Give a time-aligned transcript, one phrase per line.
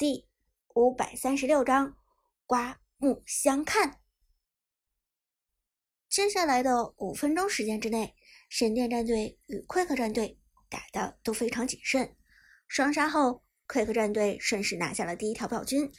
[0.00, 0.26] 第
[0.72, 1.94] 五百三十六章
[2.46, 4.00] 刮目相看。
[6.08, 8.16] 接下来的五分钟时间之内，
[8.48, 10.40] 神殿战队与快克战队
[10.70, 12.16] 打的都非常谨慎。
[12.66, 15.92] 双杀后，快克战队顺势拿下了第一条暴君，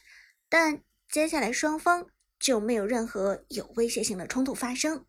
[0.50, 2.08] 但接下来双方
[2.40, 5.06] 就没有任何有威胁性的冲突发生。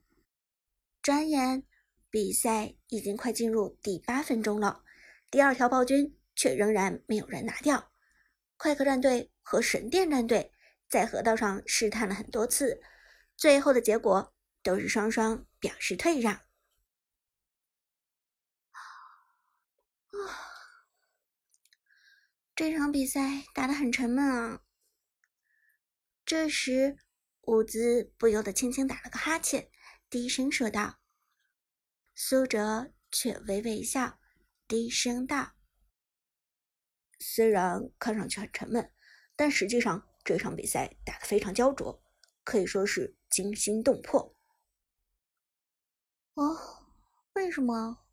[1.00, 1.64] 转眼，
[2.10, 4.84] 比赛已经快进入第八分钟了，
[5.30, 7.91] 第二条暴君却仍然没有人拿掉。
[8.62, 10.52] 快克战队和神殿战队
[10.88, 12.80] 在河道上试探了很多次，
[13.36, 14.32] 最后的结果
[14.62, 16.32] 都是双双表示退让。
[20.10, 20.46] 啊，
[22.54, 24.62] 这场比赛打得很沉闷啊！
[26.24, 26.96] 这时，
[27.40, 29.72] 伍兹不由得轻轻打了个哈欠，
[30.08, 31.00] 低声说道
[32.14, 34.20] ：“苏哲却微微一笑，
[34.68, 35.54] 低声道。”
[37.22, 38.90] 虽然看上去很沉闷，
[39.36, 42.02] 但实际上这场比赛打得非常焦灼，
[42.42, 44.34] 可以说是惊心动魄。
[46.34, 46.58] 哦，
[47.34, 48.04] 为什么？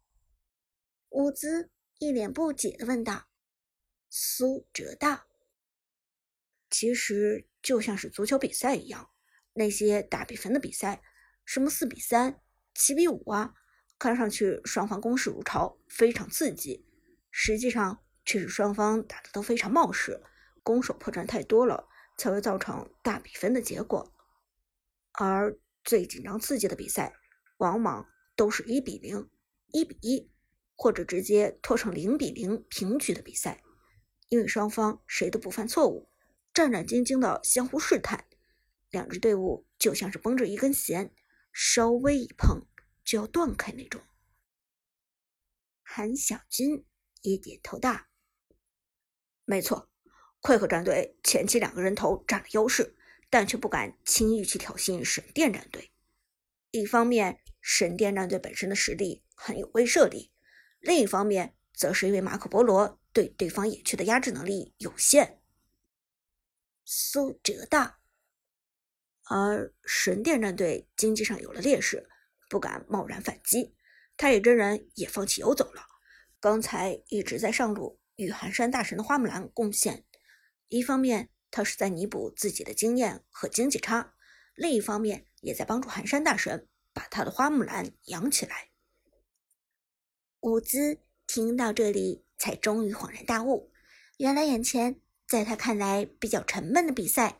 [1.10, 3.28] 伍兹一脸不解的问道。
[4.12, 5.26] 苏哲道
[6.70, 9.10] ：“其实就像是足球比赛一样，
[9.54, 11.02] 那些打比分的比赛，
[11.46, 12.42] 什么四比三、
[12.76, 13.56] 七比五啊，
[13.98, 16.86] 看上去双方攻势如潮，非常刺激，
[17.32, 20.22] 实际上……”却是双方打的都非常冒失，
[20.62, 24.14] 攻守破绽太多了，才会造成大比分的结果。
[25.14, 27.16] 而最紧张刺激的比赛，
[27.58, 29.28] 往往都是一比零、
[29.72, 30.32] 一比一，
[30.76, 33.64] 或者直接拖成零比零平局的比赛。
[34.28, 36.12] 因为双方谁都不犯错误，
[36.54, 38.28] 战战兢兢的相互试探，
[38.92, 41.12] 两支队伍就像是绷着一根弦，
[41.52, 42.68] 稍微一碰
[43.04, 44.00] 就要断开那种。
[45.82, 46.86] 韩小军
[47.24, 48.09] 也点头道。
[49.50, 49.90] 没错，
[50.42, 52.96] 快克战队前期两个人头占了优势，
[53.32, 55.92] 但却不敢轻易去挑衅神殿战队。
[56.70, 60.30] 一方面，神殿战队本身的实力很有威慑力；
[60.80, 65.42] 另一方面，则是因为马可波罗对对方野区的压制能力有限。
[66.86, 67.98] 苏哲大，
[69.24, 72.08] 而神殿战队经济上有了劣势，
[72.52, 73.76] 不敢贸然反击。
[74.16, 75.82] 太乙真人也放弃游走了，
[76.40, 77.99] 刚才一直在上路。
[78.20, 80.04] 与寒山大神的花木兰贡献，
[80.68, 84.14] 一方面他是在弥补自己的经验和经济差，
[84.56, 88.72] 另一方面也在帮助寒山大神把他的花木兰养起来。
[90.42, 93.72] 伍兹听到这里，才终于恍然大悟，
[94.18, 97.40] 原来眼前在他看来比较沉闷的比赛，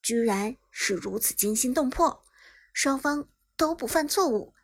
[0.00, 2.24] 居然是如此惊心动魄，
[2.72, 4.54] 双方都不犯错误，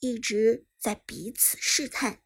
[0.00, 2.18] 一直在彼此试探。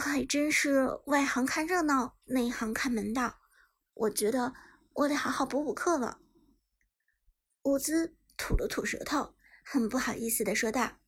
[0.00, 3.40] 还真是外行看热闹，内行看门道。
[3.94, 4.52] 我觉得
[4.92, 6.20] 我得好好补补课了。
[7.62, 10.98] 伍兹吐了吐舌头，很不好意思的说道。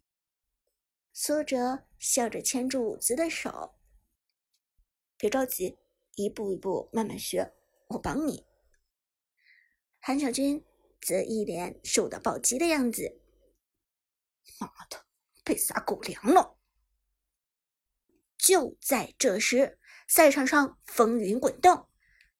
[1.12, 3.76] 苏哲笑着牵住伍兹的手
[5.18, 5.78] ：“别着急，
[6.14, 7.54] 一步一步慢慢学，
[7.88, 8.46] 我帮你。”
[10.00, 10.64] 韩小军
[11.00, 13.20] 则一脸受到暴击的样子
[14.60, 15.04] ：“妈的，
[15.44, 16.57] 被撒狗粮了！”
[18.38, 21.88] 就在这时，赛场上风云滚动，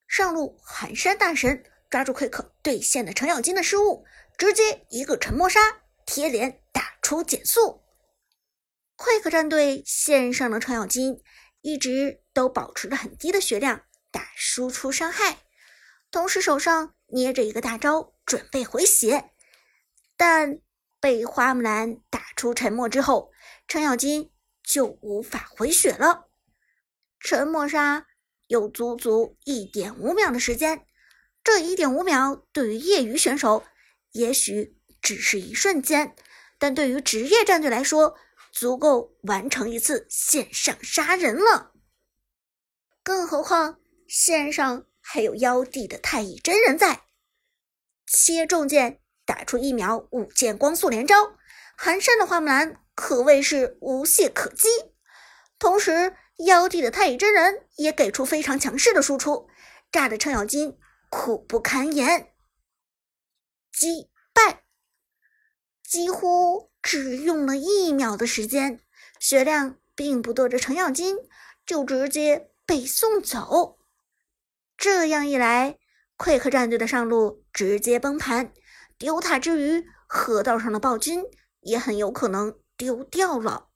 [0.06, 4.06] 上路寒山大神抓住奎克对线的程咬金的失误，
[4.38, 5.60] 直接一个沉默杀
[6.06, 7.82] 贴脸打出减速。
[8.96, 11.22] 奎克战队线上的程咬金
[11.60, 15.38] 一直都保持着很低的血量打输出伤害，
[16.10, 19.30] 同时手上捏着一个大招准备回血，
[20.16, 20.60] 但
[21.00, 23.30] 被花木兰打出沉默之后，
[23.66, 24.30] 程咬金。
[24.68, 26.28] 就无法回血了。
[27.18, 28.06] 沉默杀
[28.46, 30.84] 有足足一点五秒的时间，
[31.42, 33.64] 这一点五秒对于业余选手
[34.12, 36.14] 也许只是一瞬间，
[36.58, 38.14] 但对于职业战队来说，
[38.52, 41.72] 足够完成一次线上杀人了。
[43.02, 47.04] 更何况线上还有妖帝的太乙真人在，
[48.06, 51.38] 切重剑打出一秒五剑光速连招，
[51.80, 52.82] 寒山的花木兰。
[52.96, 54.66] 可谓是无懈可击，
[55.56, 59.48] 同时妖帝的太乙真人也给出非常强势的输出，
[59.92, 60.76] 炸得程咬金
[61.08, 62.32] 苦不堪言。
[63.70, 64.64] 击败，
[65.84, 68.80] 几乎只用了一秒的时间，
[69.20, 71.16] 血量并不多的程咬金
[71.64, 73.78] 就直接被送走。
[74.76, 75.78] 这样一来，
[76.16, 78.52] 快克战队的上路直接崩盘，
[78.98, 81.24] 丢塔之余，河道上的暴君
[81.60, 82.58] 也很有可能。
[82.78, 83.70] 丢掉了，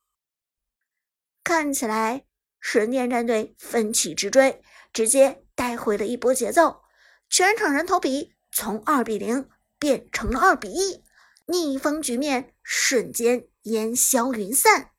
[1.42, 2.24] 看起来
[2.60, 4.62] 神殿战队奋起直追，
[4.92, 6.84] 直接带回了一波节奏，
[7.28, 9.50] 全场人头比从二比零
[9.80, 11.02] 变成了二比一，
[11.46, 14.92] 逆风局面瞬间烟消云散。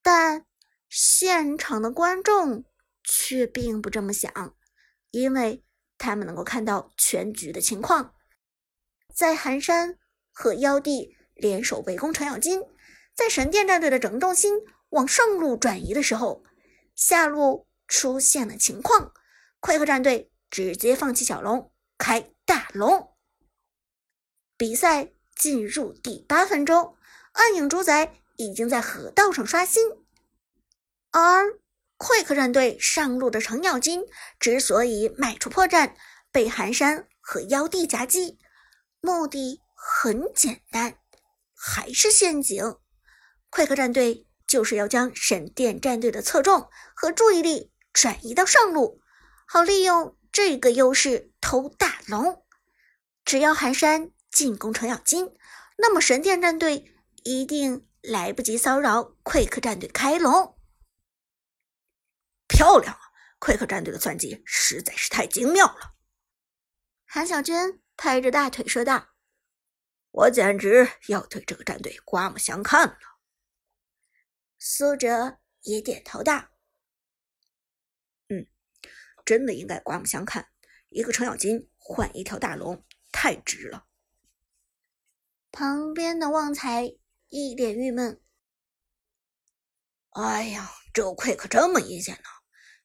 [0.00, 0.46] 但
[0.88, 2.64] 现场的观众
[3.04, 4.56] 却并不这么想，
[5.10, 5.62] 因为
[5.98, 8.14] 他们能够看到全局的情况。
[9.14, 9.98] 在寒山
[10.40, 12.62] 和妖帝联手围攻程咬金，
[13.14, 14.54] 在神殿战队的整个重心
[14.88, 16.42] 往上路转移的时候，
[16.94, 19.12] 下路出现了情况，
[19.60, 23.10] 快克战队直接放弃小龙，开大龙。
[24.56, 26.96] 比赛进入第八分钟，
[27.32, 28.14] 暗影主宰。
[28.36, 29.90] 已经在河道上刷新，
[31.10, 31.44] 而
[31.98, 34.06] Quick 战队上路的程咬金
[34.38, 35.92] 之所以迈出破绽，
[36.32, 38.38] 被寒山和妖帝夹击，
[39.02, 40.98] 目的很简单，
[41.54, 42.76] 还是陷阱。
[43.48, 49.00] 快客战队就是要将神殿战队的侧重和注意力转移到上路，
[49.46, 52.44] 好利用这个优势偷大龙。
[53.24, 55.34] 只要寒山进攻程咬金，
[55.78, 56.92] 那么神殿战队
[57.24, 57.86] 一定。
[58.02, 60.58] 来不及骚扰快克战队开龙，
[62.48, 63.00] 漂亮啊！
[63.38, 65.92] 快克战队的算计实在是太精妙了。
[67.04, 69.09] 韩小娟拍着大腿说道
[70.10, 72.98] ：“我简直要对这个战队刮目相看了。”
[74.58, 76.50] 苏哲也点头道
[78.28, 78.46] ：“嗯，
[79.24, 80.48] 真的应该刮目相看。
[80.88, 83.86] 一个程咬金换一条大龙，太值了。”
[85.52, 86.96] 旁边的旺财。
[87.32, 88.20] 一脸郁闷。
[90.14, 92.24] 哎呀，这个 Quick 这么阴险呢！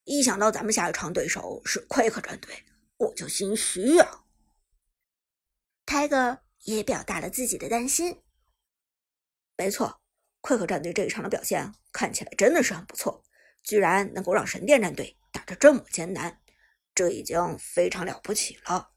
[0.03, 2.63] 一想到咱们下一场对手是 Quick 战队，
[2.97, 4.25] 我就心虚啊。
[5.87, 8.21] Tiger 也表达了自己的担心。
[9.57, 10.01] 没错
[10.41, 13.23] ，Quick 战队这一场的表现看起来真的是很不错，
[13.63, 16.41] 居然能够让神殿战队打得这么艰难，
[16.93, 18.91] 这已经非常了不起了。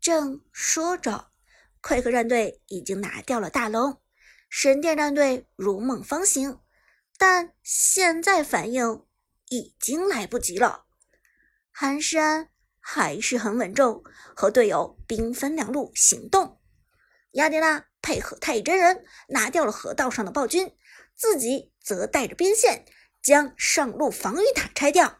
[0.00, 1.26] 正说着。
[1.82, 4.02] 快克战队已经拿掉了大龙，
[4.50, 6.60] 神殿战队如梦方醒，
[7.16, 9.06] 但现在反应
[9.48, 10.84] 已经来不及了。
[11.70, 14.02] 寒山还是很稳重，
[14.34, 16.58] 和队友兵分两路行动。
[17.32, 20.74] 雅典娜配合太乙真人拿掉了河道上的暴君，
[21.14, 22.84] 自己则带着兵线
[23.22, 25.18] 将上路防御塔拆掉。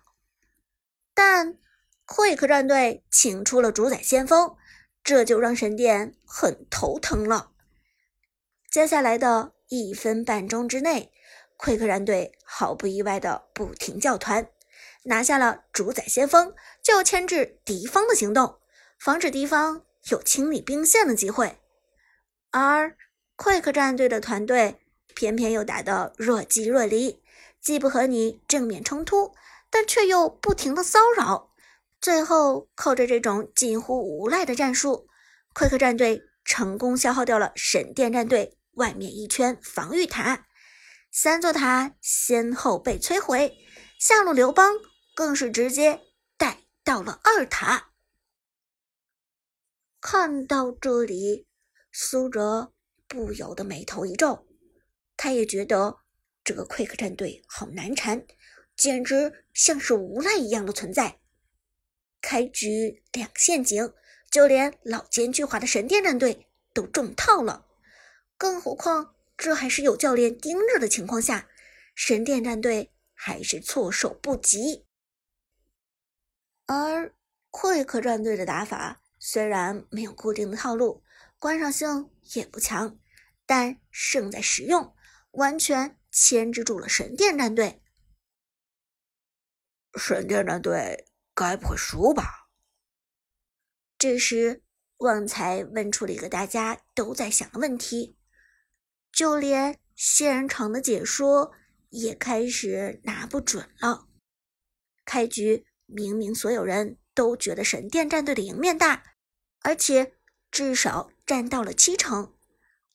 [1.15, 1.59] 但
[2.05, 4.57] 奎克战队请出了主宰先锋。
[5.03, 7.53] 这就让神殿很头疼了。
[8.71, 11.11] 接下来的一分半钟之内，
[11.57, 14.51] 奎克战队毫不意外的不停叫团，
[15.05, 18.59] 拿下了主宰先锋，就要牵制敌方的行动，
[18.99, 21.59] 防止敌方有清理兵线的机会。
[22.51, 22.97] 而
[23.37, 24.81] 奎克战队的团队
[25.15, 27.23] 偏偏又打得若即若离，
[27.61, 29.35] 既不和你正面冲突，
[29.71, 31.53] 但却又不停的骚扰。
[32.01, 35.07] 最后，靠着这种近乎无赖的战术，
[35.55, 40.47] 奎克战队成功消耗掉了神殿战队外面一圈防御塔，
[41.11, 43.57] 三座塔先后被摧毁，
[43.99, 44.75] 下路刘邦
[45.21, 46.01] 更是直接
[46.39, 47.91] 带到了二塔。
[50.01, 51.47] 看到这里，
[51.93, 52.73] 苏哲
[53.07, 54.47] 不由得眉头一皱，
[55.19, 55.99] 他也觉得
[56.43, 58.27] 这个 Quick 战队好难缠，
[58.75, 61.21] 简直像是无赖一样的存在。
[62.23, 63.93] 开局两陷阱，
[64.31, 67.67] 就连老奸巨猾的神殿战队都中套了，
[68.39, 71.51] 更何况这还是有教练盯着的情况下，
[71.95, 74.87] 神殿战队还是措手不及。
[76.73, 77.13] 而
[77.51, 81.03] Quick 战队的打法虽然没有固定的套路，
[81.37, 82.97] 观赏性也不强，
[83.45, 84.95] 但胜在实用，
[85.33, 87.83] 完全牵制住了神殿战队。
[89.99, 91.09] 神殿战队。
[91.35, 92.51] 该不会输吧？
[93.97, 94.63] 这时，
[94.99, 98.19] 旺财问出了一个大家都在想的问题，
[99.11, 101.53] 就连仙人场的解说
[101.89, 104.09] 也开始拿不准了。
[105.07, 109.17] 开局明明所有人都觉得神殿战队的赢面大，
[109.61, 110.17] 而且
[110.51, 112.37] 至少占到了七成，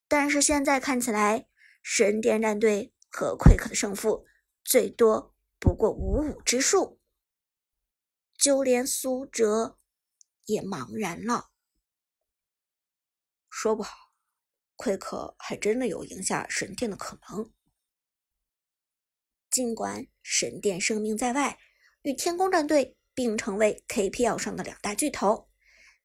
[0.08, 1.48] 但是现在看起来，
[1.84, 4.26] 神殿战队和奎克的胜负
[4.64, 7.00] 最多不过五五之数。
[8.38, 9.80] 就连苏哲
[10.46, 11.52] 也茫然了，
[13.50, 14.12] 说不好，
[14.76, 17.52] 奎克还真的有赢下神殿的可能。
[19.50, 21.58] 尽管神殿声名在外，
[22.06, 25.50] 与天宫战队并成为 KPL 上的两大巨头，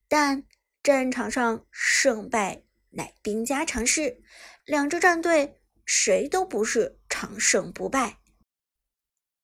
[0.09, 0.47] 但
[0.83, 4.23] 战场上胜败乃兵家常事，
[4.65, 8.19] 两支战队谁都不是长胜不败，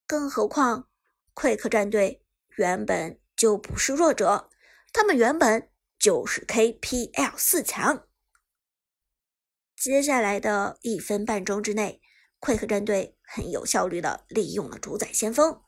[0.07, 0.89] 更何况。
[1.35, 2.25] 快克战队
[2.57, 4.49] 原本就不是弱者，
[4.95, 8.09] 他们原本就是 KPL 四强。
[9.77, 12.01] 接下来的一分半钟之内，
[12.39, 15.61] 快克战队很有效率的利用了主宰先锋，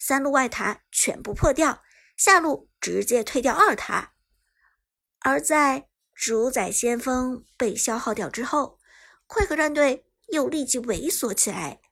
[0.00, 1.84] 三路外塔全部破掉，
[2.16, 4.14] 下路直接推掉二塔。
[5.20, 8.80] 而在主宰先锋被消耗掉之后，
[9.26, 11.82] 快克战队又立即猥琐起来。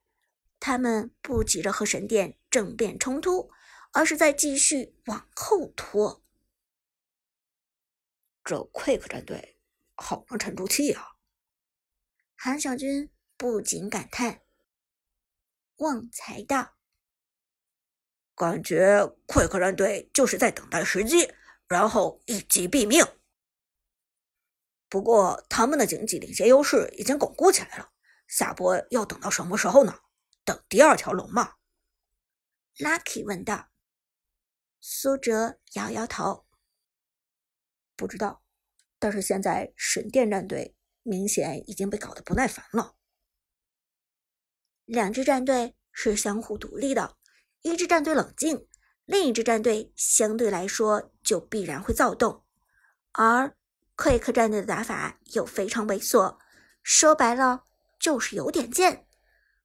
[0.59, 3.51] 他们不急着和神殿正面冲突，
[3.93, 6.25] 而是在继续往后拖。
[8.43, 9.61] 这快克战队
[9.95, 11.17] 好能沉住气啊！
[12.35, 14.41] 韩小军不禁感叹。
[15.77, 16.78] 旺财道，
[18.39, 21.29] 感觉快克战队就是在等待时机，
[21.67, 23.05] 然后一击毙命。
[24.89, 27.91] 不过他们的经济领先优势已经巩固起来了，
[28.29, 29.99] 下波要等到什么时候呢？
[30.45, 31.55] 等第二条龙吗
[32.77, 33.71] ？Lucky 问道。
[34.81, 36.47] 苏哲摇摇头，
[37.97, 38.45] 不知道。
[39.01, 42.97] 但是现在神殿战队明显已经被搞得不耐烦了。
[44.85, 47.18] 两支战队是相互独立的，
[47.63, 48.67] 一支战队冷静，
[49.05, 52.45] 另一支战队相对来说就必然会躁动。
[53.13, 53.55] 而
[53.97, 56.39] Quick 战队的打法又非常猥琐，
[56.83, 57.65] 说白了
[57.99, 59.07] 就是有点贱。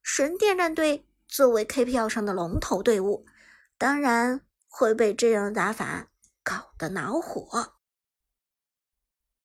[0.02, 3.26] 神殿战队作为 KPL 上的龙头队伍，
[3.78, 6.08] 当然会被这样的打法
[6.42, 7.74] 搞得恼火。